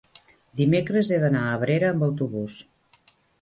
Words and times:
dimecres 0.61 1.11
he 1.11 1.19
d'anar 1.23 1.43
a 1.49 1.51
Abrera 1.59 1.91
amb 1.93 2.07
autobús. 2.09 2.57